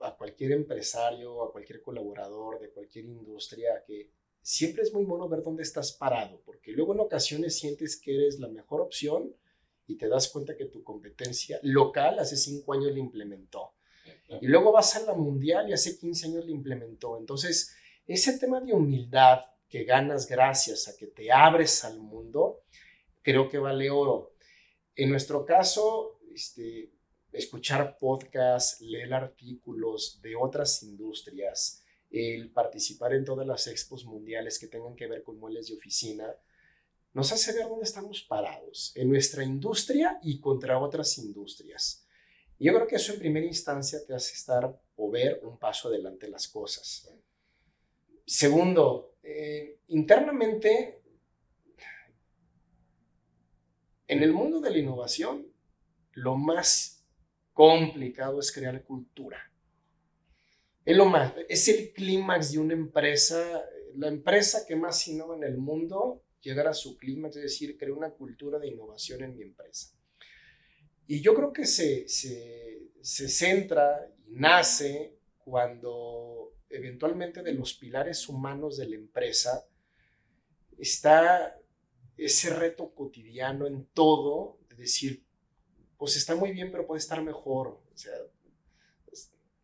[0.00, 5.42] a cualquier empresario, a cualquier colaborador de cualquier industria que siempre es muy bueno ver
[5.42, 9.34] dónde estás parado, porque luego en ocasiones sientes que eres la mejor opción
[9.86, 13.72] y te das cuenta que tu competencia local hace cinco años la implementó.
[14.40, 17.18] Y luego vas a la mundial y hace 15 años la implementó.
[17.18, 17.74] Entonces,
[18.06, 22.62] ese tema de humildad que ganas gracias a que te abres al mundo,
[23.22, 24.34] creo que vale oro.
[24.94, 26.90] En nuestro caso, este,
[27.38, 34.66] escuchar podcasts, leer artículos de otras industrias, el participar en todas las expos mundiales que
[34.66, 36.34] tengan que ver con muebles de oficina,
[37.12, 42.06] nos hace ver dónde estamos parados en nuestra industria y contra otras industrias.
[42.58, 45.88] Y yo creo que eso en primera instancia te hace estar o ver un paso
[45.88, 47.08] adelante las cosas.
[48.26, 51.02] Segundo, eh, internamente,
[54.06, 55.46] en el mundo de la innovación,
[56.12, 56.97] lo más
[57.58, 59.36] complicado es crear cultura.
[60.84, 63.64] Es lo más, es el clímax de una empresa,
[63.96, 67.94] la empresa que más innova en el mundo, llegar a su clímax, es decir, crear
[67.94, 69.92] una cultura de innovación en mi empresa.
[71.08, 78.28] Y yo creo que se, se, se centra y nace cuando eventualmente de los pilares
[78.28, 79.68] humanos de la empresa
[80.78, 81.58] está
[82.16, 85.27] ese reto cotidiano en todo, de decir,
[85.98, 87.80] pues está muy bien, pero puede estar mejor.
[87.92, 88.14] O sea,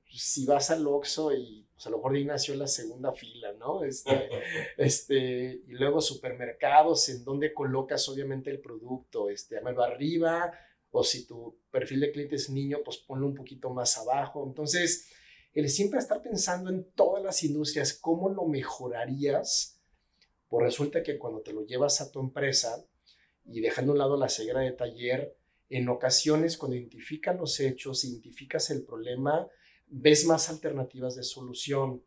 [0.09, 3.85] si vas al Oxxo y pues a lo mejor de nació la segunda fila, ¿no?
[3.85, 4.29] Este,
[4.77, 10.53] este, y luego supermercados en donde colocas obviamente el producto, este, amelo arriba,
[10.91, 14.45] o si tu perfil de cliente es niño, pues ponlo un poquito más abajo.
[14.47, 15.09] Entonces,
[15.53, 19.81] el siempre estar pensando en todas las industrias, cómo lo mejorarías,
[20.49, 22.85] pues resulta que cuando te lo llevas a tu empresa
[23.45, 25.37] y dejando a un lado la ceguera de taller,
[25.77, 29.49] en ocasiones cuando identificas los hechos, identificas el problema,
[29.89, 32.01] ves más alternativas de solución.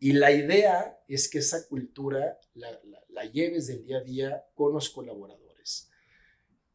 [0.00, 4.90] Y la idea es que esa cultura la, lleves del día a día con los
[4.90, 5.88] colaboradores.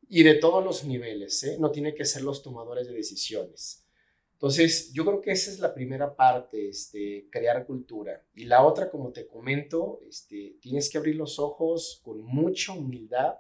[0.07, 1.57] Y de todos los niveles, ¿eh?
[1.59, 3.85] no tiene que ser los tomadores de decisiones.
[4.31, 8.25] Entonces, yo creo que esa es la primera parte, este, crear cultura.
[8.33, 13.33] Y la otra, como te comento, este, tienes que abrir los ojos con mucha humildad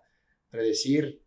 [0.51, 1.23] para decir,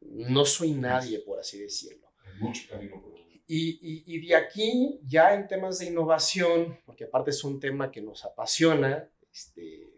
[0.00, 2.10] no soy nadie, por así decirlo.
[2.40, 3.20] mucho camino por
[3.52, 8.24] y, de aquí, ya en temas de innovación, porque aparte es un tema que nos
[8.24, 9.90] apasiona, este,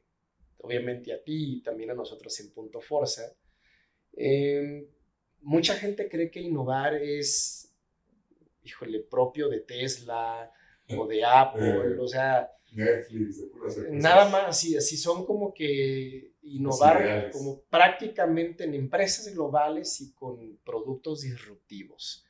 [0.58, 3.36] obviamente a ti y también a nosotros en Punto Forza,
[4.14, 4.86] em,
[5.42, 7.70] mucha gente cree que innovar es,
[8.62, 10.50] híjole, propio de Tesla
[10.96, 13.44] o de Apple, o sea, Netflix,
[13.90, 20.58] nada más, así, así son como que innovar como prácticamente en empresas globales y con
[20.64, 22.24] productos disruptivos.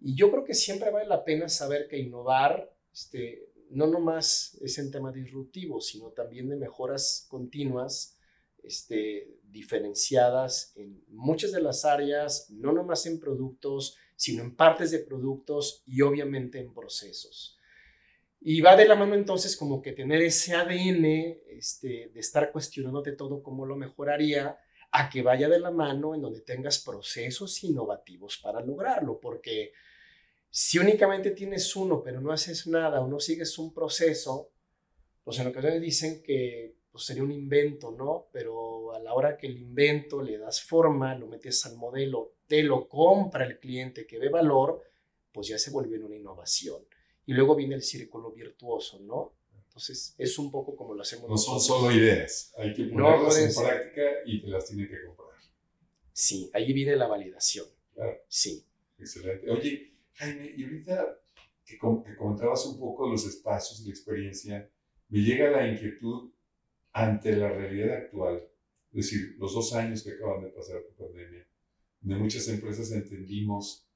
[0.00, 4.78] Y yo creo que siempre vale la pena saber que innovar este, no nomás es
[4.78, 8.16] en tema disruptivo, sino también de mejoras continuas,
[8.62, 14.98] este, diferenciadas en muchas de las áreas, no nomás en productos, sino en partes de
[14.98, 17.57] productos y obviamente en procesos.
[18.40, 21.04] Y va de la mano entonces como que tener ese ADN
[21.48, 24.58] este, de estar cuestionándote todo cómo lo mejoraría,
[24.90, 29.72] a que vaya de la mano en donde tengas procesos innovativos para lograrlo, porque
[30.50, 34.50] si únicamente tienes uno, pero no haces nada o no sigues un proceso,
[35.22, 38.28] pues en ocasiones dicen que pues, sería un invento, ¿no?
[38.32, 42.62] Pero a la hora que el invento le das forma, lo metes al modelo, te
[42.62, 44.82] lo compra el cliente que ve valor,
[45.30, 46.87] pues ya se volvió en una innovación.
[47.28, 49.34] Y luego viene el círculo virtuoso, ¿no?
[49.66, 53.54] Entonces, es un poco como lo hacemos No son solo ideas, hay que ponerlas en
[53.54, 55.28] práctica y te las tiene que comprar.
[56.10, 57.66] Sí, ahí viene la validación.
[57.94, 58.16] Claro.
[58.28, 58.64] Sí.
[58.98, 59.50] Excelente.
[59.50, 61.20] Oye, Jaime, y ahorita
[61.66, 64.70] que, comentabas un poco los espacios y la experiencia,
[65.10, 66.32] me llega la inquietud
[66.92, 68.42] ante la realidad actual,
[68.92, 71.46] es decir, los dos años que acaban de pasar por pandemia,
[72.00, 73.86] de muchas empresas entendimos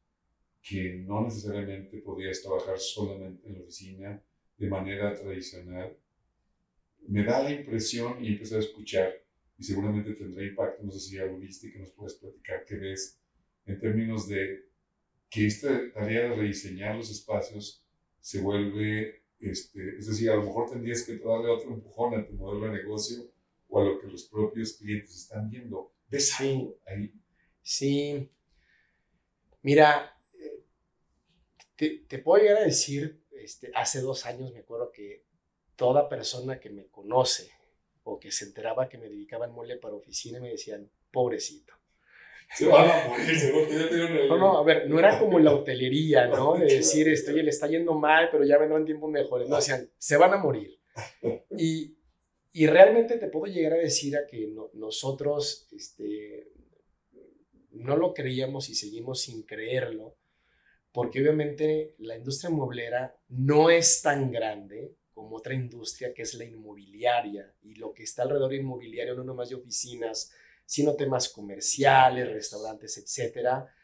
[0.62, 4.22] que no necesariamente podías trabajar solamente en la oficina
[4.56, 5.96] de manera tradicional.
[7.08, 9.12] Me da la impresión y empecé a escuchar,
[9.58, 12.76] y seguramente tendrá impacto, no sé si ya lo viste, que nos puedes platicar qué
[12.76, 13.18] ves
[13.66, 14.66] en términos de
[15.28, 17.82] que esta tarea de rediseñar los espacios
[18.20, 22.34] se vuelve, este, es decir, a lo mejor tendrías que darle otro empujón a tu
[22.34, 23.32] modelo de negocio
[23.68, 25.92] o a lo que los propios clientes están viendo.
[26.08, 26.72] ¿Ves sí.
[26.86, 27.12] ahí?
[27.62, 28.28] Sí.
[29.62, 30.12] Mira,
[31.82, 35.24] te, te, puedo llegar a decir, este, hace dos años me acuerdo que
[35.74, 37.50] toda persona que me conoce
[38.04, 41.72] o que se enteraba que me dedicaba al mole para oficina me decían, pobrecito.
[42.54, 46.56] Se van a morir, se No, no, a ver, no era como la hotelería, ¿no?
[46.56, 49.48] De decir, estoy, le está yendo mal, pero ya vendrán tiempos mejores.
[49.48, 50.78] No, decían, se van a morir.
[51.58, 51.96] Y,
[52.52, 56.52] y realmente te puedo llegar a decir a que nosotros este,
[57.72, 60.14] no lo creíamos y seguimos sin creerlo,
[60.92, 66.44] porque obviamente la industria mueblera no es tan grande como otra industria que es la
[66.44, 70.32] inmobiliaria y lo que está alrededor inmobiliario no nomás de oficinas,
[70.66, 73.74] sino temas comerciales, restaurantes, etcétera,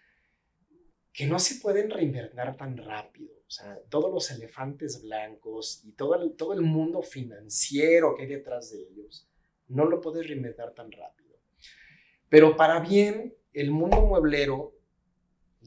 [1.12, 3.32] que no se pueden reinvertir tan rápido.
[3.46, 8.28] O sea, todos los elefantes blancos y todo el, todo el mundo financiero que hay
[8.28, 9.26] detrás de ellos,
[9.68, 11.36] no lo puedes reinventar tan rápido.
[12.28, 14.77] Pero para bien, el mundo mueblero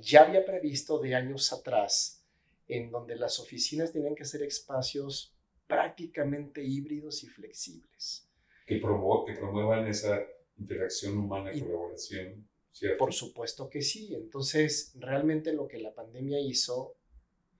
[0.02, 2.26] ya había previsto de años atrás
[2.68, 5.36] en donde las oficinas tenían que ser espacios
[5.68, 8.28] prácticamente híbridos y flexibles.
[8.66, 10.22] Que, que promuevan esa
[10.58, 12.48] interacción humana y colaboración.
[12.72, 12.98] ¿cierto?
[12.98, 14.16] Por supuesto que sí.
[14.16, 16.96] Entonces, realmente lo que la pandemia hizo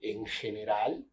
[0.00, 1.06] en general,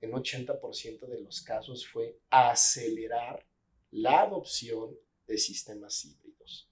[0.00, 3.46] en 80% de los casos, fue acelerar
[3.90, 6.70] la adopción de sistemas híbridos.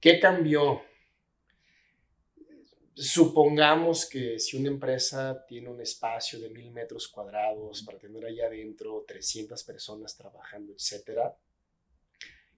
[0.00, 0.82] ¿Qué cambió?
[2.98, 8.46] Supongamos que si una empresa tiene un espacio de mil metros cuadrados para tener allá
[8.46, 11.36] adentro 300 personas trabajando, etcétera,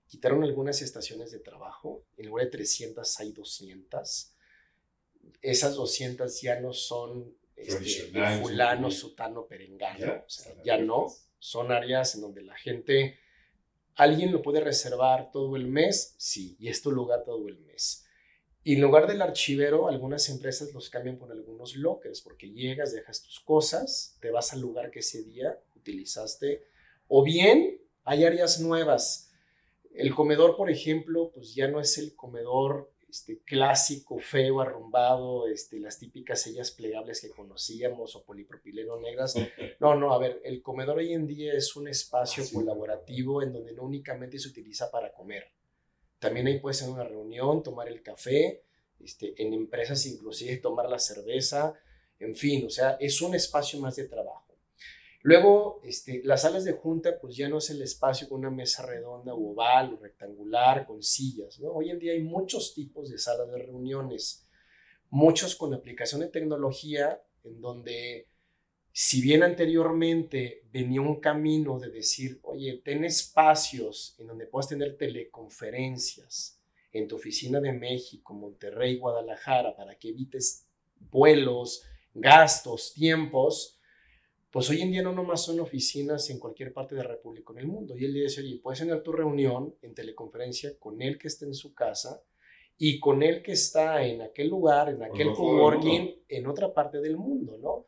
[0.07, 4.33] quitaron algunas estaciones de trabajo, en lugar de 300 hay 200.
[5.43, 12.15] Esas 200 ya no son este, fulano, sutano, perengano, o sea, ya no, son áreas
[12.15, 13.19] en donde la gente,
[13.97, 18.05] alguien lo puede reservar todo el mes, sí, y es tu lugar todo el mes.
[18.69, 23.23] Y en lugar del archivero, algunas empresas los cambian por algunos lockers, porque llegas, dejas
[23.23, 26.67] tus cosas, te vas al lugar que ese día utilizaste,
[27.07, 29.33] o bien hay áreas nuevas.
[29.95, 35.81] El comedor, por ejemplo, pues ya no es el comedor este, clásico, feo, arrumbado, este,
[35.81, 39.35] las típicas sellas plegables que conocíamos o polipropileno negras.
[39.81, 43.73] No, no, a ver, el comedor hoy en día es un espacio colaborativo en donde
[43.73, 45.53] no únicamente se utiliza para comer.
[46.19, 48.63] También ahí puede ser una reunión, tomar el café,
[49.01, 51.75] este, en empresas inclusive tomar la cerveza,
[52.19, 54.49] en fin, o sea, es un espacio más de trabajo.
[55.23, 58.87] Luego, este, las salas de junta, pues ya no es el espacio con una mesa
[58.87, 61.61] redonda o oval rectangular con sillas.
[61.61, 64.49] Hoy en día hay muchos tipos de salas de reuniones,
[65.11, 68.29] muchos con aplicación de tecnología, en donde,
[69.01, 74.97] si bien anteriormente venía un camino de decir, oye, ten espacios en donde puedas tener
[74.97, 80.67] teleconferencias en tu oficina de México, Monterrey, Guadalajara, para que evites
[81.13, 83.79] vuelos, gastos, tiempos,
[84.51, 87.59] pues hoy en día no nomás son oficinas en cualquier parte de la República en
[87.61, 87.97] el mundo.
[87.97, 91.47] Y él le dice, oye, puedes tener tu reunión en teleconferencia con él que está
[91.47, 92.25] en su casa
[92.77, 97.17] y con él que está en aquel lugar, en aquel coworking, en otra parte del
[97.17, 97.87] mundo, ¿no?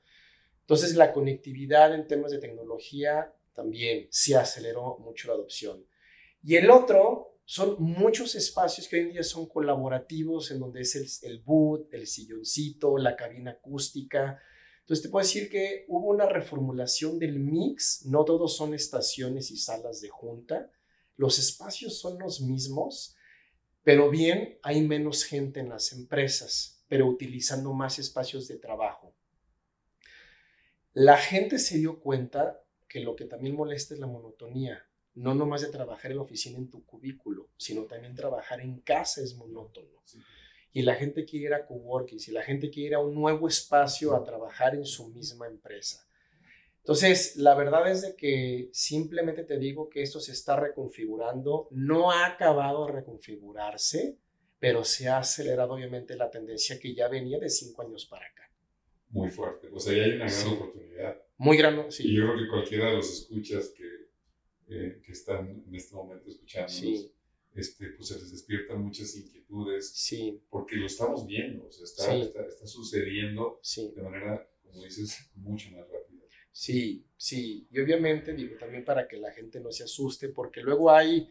[0.70, 5.84] Entonces la conectividad en temas de tecnología también se aceleró mucho la adopción.
[6.44, 10.94] Y el otro son muchos espacios que hoy en día son colaborativos, en donde es
[10.94, 14.40] el, el boot, el silloncito, la cabina acústica,
[14.90, 19.56] entonces te puedo decir que hubo una reformulación del mix, no todos son estaciones y
[19.56, 20.68] salas de junta,
[21.14, 23.14] los espacios son los mismos,
[23.84, 28.99] pero bien hay menos gente en las empresas, pero utilizando más espacios de trabajo.
[30.92, 35.62] La gente se dio cuenta que lo que también molesta es la monotonía, no nomás
[35.62, 40.00] de trabajar en la oficina en tu cubículo, sino también trabajar en casa es monótono
[40.72, 43.48] y la gente quiere ir a coworking, si la gente quiere ir a un nuevo
[43.48, 46.06] espacio a trabajar en su misma empresa.
[46.78, 52.10] Entonces, la verdad es de que simplemente te digo que esto se está reconfigurando, no
[52.10, 54.16] ha acabado de reconfigurarse,
[54.58, 58.49] pero se ha acelerado obviamente la tendencia que ya venía de cinco años para acá.
[59.10, 61.22] Muy fuerte, o sea, ya hay una gran oportunidad.
[61.36, 62.08] Muy grande, sí.
[62.08, 64.00] Y yo creo que cualquiera de los escuchas que
[64.72, 67.12] eh, que están en este momento escuchándonos, Sí.
[67.56, 72.14] este, pues se les despiertan muchas inquietudes, Sí, porque lo estamos viendo, o sea, está,
[72.16, 73.92] está, está sucediendo sí.
[73.96, 76.22] de manera, como dices, mucho más rápida.
[76.52, 77.66] Sí, sí.
[77.72, 81.28] Y obviamente, digo, también para que la gente no se asuste, porque luego hay,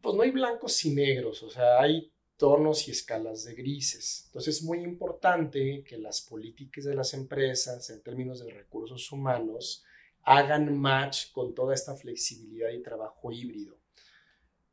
[0.00, 4.24] pues no hay blancos y negros, o sea, hay tonos y escalas de grises.
[4.26, 9.84] Entonces es muy importante que las políticas de las empresas en términos de recursos humanos
[10.22, 13.78] hagan match con toda esta flexibilidad y trabajo híbrido.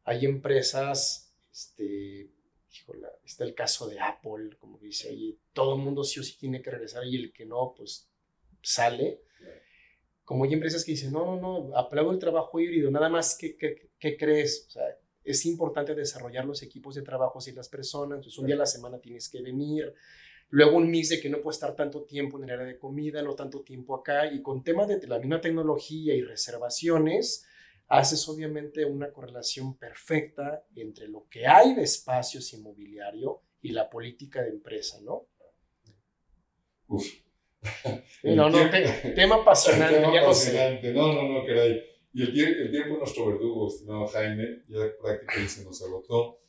[0.04, 2.30] Hay empresas, este,
[2.72, 6.38] híjola, está el caso de Apple, como dice ahí, todo el mundo sí o sí
[6.38, 8.10] tiene que regresar y el que no, pues
[8.62, 9.22] sale.
[10.26, 13.56] Como hay empresas que dicen, no, no, no, aplaudo el trabajo híbrido, nada más, ¿qué,
[13.56, 14.66] qué, qué crees?
[14.68, 18.56] O sea, es importante desarrollar los equipos de trabajo y las personas, entonces un día
[18.56, 19.94] a la semana tienes que venir,
[20.50, 23.22] luego un mix de que no puedes estar tanto tiempo en el área de comida,
[23.22, 27.46] no tanto tiempo acá, y con temas de la misma tecnología y reservaciones,
[27.88, 34.42] haces obviamente una correlación perfecta entre lo que hay de espacios inmobiliario y la política
[34.42, 35.28] de empresa, ¿no?
[36.88, 37.06] Uf.
[38.24, 39.96] No, no, te- tema apasionante.
[39.96, 40.92] Tema apasionante.
[40.94, 41.82] No, no, no, caray.
[42.14, 46.40] Y el, el tiempo es nuestro verdugo, estimado Jaime, ya prácticamente se nos agotó.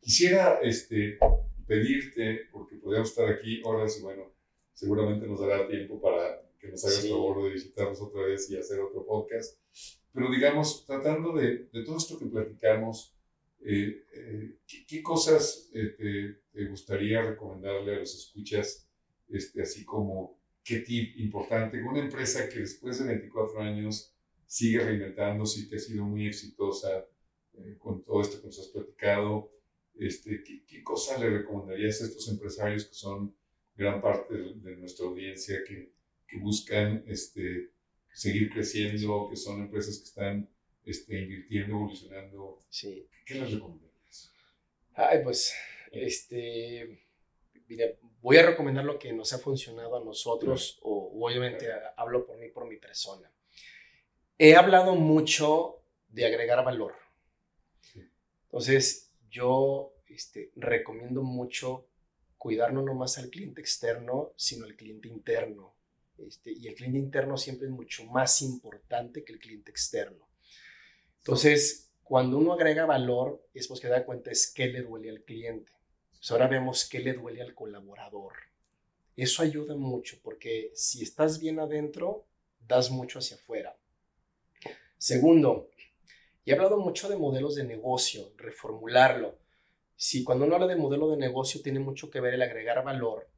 [0.00, 1.18] Quisiera este,
[1.66, 4.32] pedirte, porque podríamos estar aquí horas y bueno,
[4.74, 7.08] seguramente nos dará tiempo para que nos hagas Sí.
[7.08, 9.58] favor de visitarnos otra vez y hacer otro podcast.
[10.12, 13.14] Pero digamos, tratando de, de todo esto que platicamos,
[13.64, 18.86] eh, eh, ¿qué, qué cosas eh, te, te gustaría recomendarle a los escuchas,
[19.28, 21.82] este, así como qué tip importante?
[21.82, 24.13] Una empresa que después de 24 años
[24.54, 27.04] sigue reinventándose y que ha sido muy exitosa
[27.54, 29.50] eh, con todo esto que nos has platicado.
[29.98, 33.34] Este, ¿qué, ¿Qué cosa le recomendarías a estos empresarios que son
[33.74, 35.90] gran parte de, de nuestra audiencia, que,
[36.28, 37.72] que buscan este,
[38.12, 40.48] seguir creciendo, que son empresas que están
[40.84, 42.60] este, invirtiendo, evolucionando?
[42.68, 43.08] Sí.
[43.26, 44.32] ¿Qué les recomendarías?
[44.94, 45.52] Ay, pues,
[45.90, 47.02] este,
[47.66, 47.86] mira,
[48.22, 52.38] voy a recomendar lo que nos ha funcionado a nosotros, o, o obviamente hablo por
[52.38, 53.33] mí, por mi persona.
[54.36, 56.94] He hablado mucho de agregar valor.
[58.46, 61.86] Entonces, yo este, recomiendo mucho
[62.36, 65.74] cuidar no nomás al cliente externo, sino al cliente interno.
[66.18, 70.28] Este, y el cliente interno siempre es mucho más importante que el cliente externo.
[71.18, 75.72] Entonces, cuando uno agrega valor, es porque da cuenta es qué le duele al cliente.
[76.10, 78.34] Pues ahora vemos qué le duele al colaborador.
[79.16, 82.26] Eso ayuda mucho porque si estás bien adentro,
[82.66, 83.76] das mucho hacia afuera.
[85.04, 85.68] Segundo,
[86.46, 89.38] y he hablado mucho de modelos de negocio, reformularlo.
[89.94, 93.28] Si cuando uno habla de modelo de negocio tiene mucho que ver el agregar valor,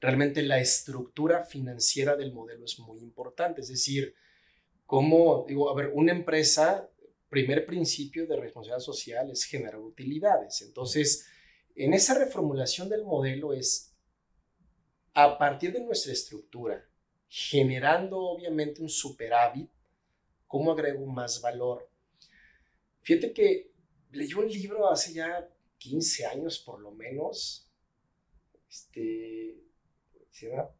[0.00, 3.60] realmente la estructura financiera del modelo es muy importante.
[3.60, 4.14] Es decir,
[4.84, 6.88] cómo, digo, a ver, una empresa,
[7.28, 10.62] primer principio de responsabilidad social es generar utilidades.
[10.62, 11.26] Entonces,
[11.74, 13.96] en esa reformulación del modelo es
[15.12, 16.88] a partir de nuestra estructura,
[17.26, 19.68] generando obviamente un superávit,
[20.46, 21.88] ¿cómo agrego más valor?
[23.02, 23.70] Fíjate que
[24.12, 27.68] leí un libro hace ya 15 años por lo menos,
[28.68, 29.60] este,
[30.30, 30.70] se llama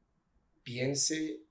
[0.63, 1.43] Piense,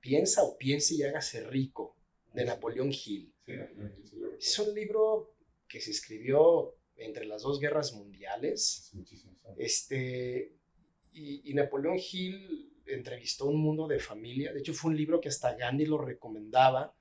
[0.00, 1.96] piensa o piense y hágase rico,
[2.32, 3.32] de Napoleón Hill.
[3.44, 3.52] Sí.
[4.38, 5.34] Es un libro
[5.66, 8.92] que se escribió entre las dos guerras mundiales.
[9.56, 10.52] Este,
[11.12, 14.52] y, y Napoleón Hill entrevistó un mundo de familia.
[14.52, 16.94] De hecho, fue un libro que hasta Gandhi lo recomendaba.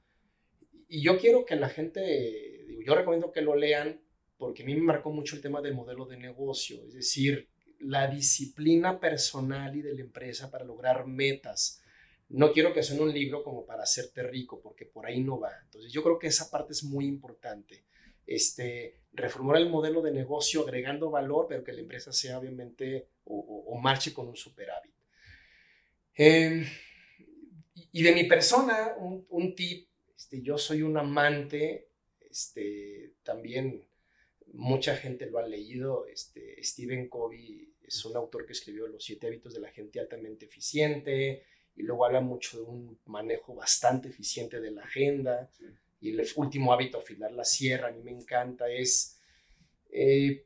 [0.88, 4.02] Y yo quiero que la gente, digo, yo recomiendo que lo lean
[4.38, 8.08] porque a mí me marcó mucho el tema del modelo de negocio, es decir, la
[8.08, 11.82] disciplina personal y de la empresa para lograr metas.
[12.30, 15.52] No quiero que sea un libro como para hacerte rico, porque por ahí no va.
[15.64, 17.86] Entonces, yo creo que esa parte es muy importante.
[18.26, 23.36] Este, reformular el modelo de negocio agregando valor, pero que la empresa sea obviamente o,
[23.40, 24.92] o- o marche con un superávit.
[26.18, 26.66] Eh,
[27.92, 29.88] y de mi persona, un, un tip,
[30.18, 31.90] este, yo soy un amante,
[32.30, 33.88] este, también
[34.54, 39.28] mucha gente lo ha leído, este, Stephen Covey es un autor que escribió Los siete
[39.28, 41.46] hábitos de la gente altamente eficiente
[41.76, 45.50] y luego habla mucho de un manejo bastante eficiente de la agenda.
[45.54, 45.66] Sí.
[46.02, 49.20] Y el último hábito, afilar la sierra, a mí me encanta, es
[49.90, 50.46] eh,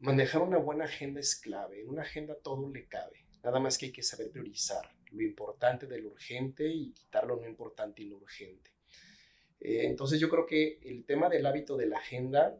[0.00, 1.80] manejar una buena agenda es clave.
[1.80, 3.26] En una agenda todo le cabe.
[3.42, 7.36] Nada más que hay que saber priorizar lo importante de lo urgente y quitar lo
[7.36, 8.75] no importante y lo urgente.
[9.66, 12.56] Eh, entonces yo creo que el tema del hábito de la agenda,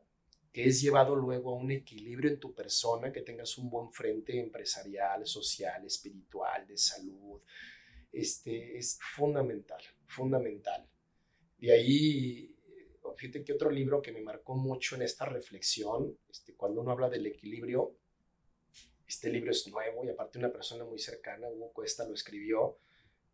[0.52, 4.36] que es llevado luego a un equilibrio en tu persona, que tengas un buen frente
[4.40, 7.40] empresarial, social, espiritual, de salud,
[8.10, 10.84] este, es fundamental, fundamental.
[11.58, 12.56] De ahí,
[13.16, 17.08] fíjate que otro libro que me marcó mucho en esta reflexión, este, cuando uno habla
[17.08, 17.98] del equilibrio,
[19.06, 22.80] este libro es nuevo y aparte una persona muy cercana, Hugo Cuesta, lo escribió,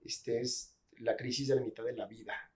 [0.05, 2.52] este es La crisis de la mitad de la vida.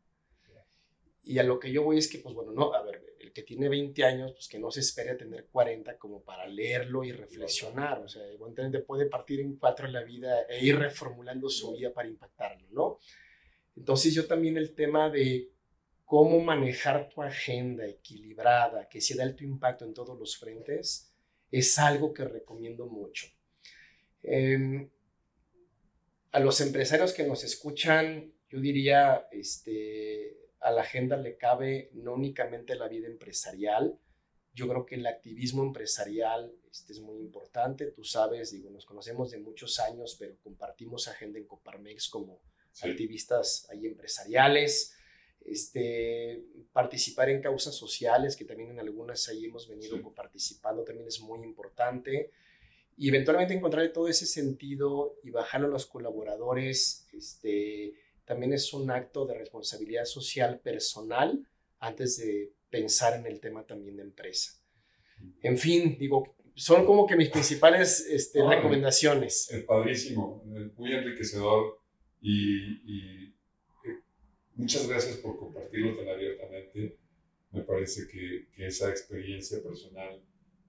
[1.27, 3.43] Y a lo que yo voy es que, pues bueno, no, a ver, el que
[3.43, 7.11] tiene 20 años, pues que no se espere a tener 40 como para leerlo y
[7.11, 7.99] reflexionar.
[7.99, 11.93] O sea, evidentemente puede partir en cuatro en la vida e ir reformulando su vida
[11.93, 12.99] para impactarlo, ¿no?
[13.75, 15.51] Entonces yo también el tema de
[16.05, 21.13] cómo manejar tu agenda equilibrada, que sea de alto impacto en todos los frentes,
[21.51, 23.27] es algo que recomiendo mucho.
[24.23, 24.89] Em,
[26.31, 32.15] a los empresarios que nos escuchan, yo diría, este, a la agenda le cabe no
[32.15, 33.99] únicamente la vida empresarial,
[34.57, 37.91] yo creo que el activismo empresarial este, es muy importante.
[37.91, 42.41] Tú sabes, digo, nos conocemos de muchos años, pero compartimos agenda en Coparmex como
[42.81, 44.95] activistas ahí empresariales.
[45.45, 46.43] Este,
[46.73, 51.45] participar en causas sociales, que también en algunas ahí hemos venido participando, también es muy
[51.45, 52.31] importante.
[52.97, 57.93] Y eventualmente encontrar todo ese sentido y bajarlo a los colaboradores, este,
[58.27, 61.49] también es un acto de responsabilidad social personal
[61.79, 64.53] antes de pensar en el tema también de empresa.
[65.43, 69.51] En fin, digo, son como que mis principales este, recomendaciones.
[69.51, 70.43] Es padrísimo,
[70.77, 71.79] muy enriquecedor
[72.21, 73.35] y, eh,
[74.57, 76.99] muchas gracias por compartirlo tan abiertamente.
[77.53, 80.21] Me parece que, que, esa experiencia personal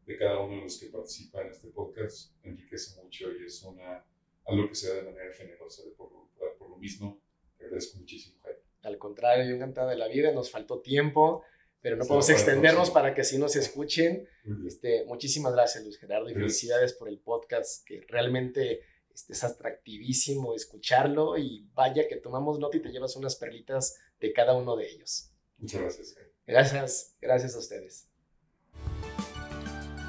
[0.05, 4.05] de cada uno de los que participan en este podcast enriquece mucho y es una,
[4.45, 5.81] algo que se da de manera generosa.
[5.97, 6.11] Por,
[6.59, 7.19] por lo mismo,
[7.57, 8.59] te agradezco muchísimo, Jaime.
[8.83, 11.43] Al contrario, yo encantado de la vida, nos faltó tiempo,
[11.81, 14.27] pero no podemos extendernos para que así nos escuchen.
[14.65, 18.81] Este, muchísimas gracias, Luis Gerardo, y felicidades por el podcast, que realmente
[19.13, 24.31] este, es atractivísimo escucharlo y vaya que tomamos nota y te llevas unas perlitas de
[24.31, 25.31] cada uno de ellos.
[25.57, 26.15] Muchas gracias.
[26.45, 28.07] Gracias, gracias a ustedes.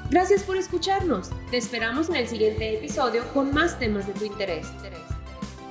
[0.09, 1.29] Gracias por escucharnos.
[1.51, 4.65] Te esperamos en el siguiente episodio con más temas de tu interés.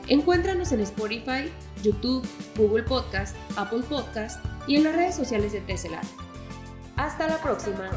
[0.07, 1.51] Encuéntranos en Spotify,
[1.83, 2.27] YouTube,
[2.57, 6.01] Google Podcast, Apple Podcast y en las redes sociales de Tesla.
[6.97, 7.91] Hasta la próxima.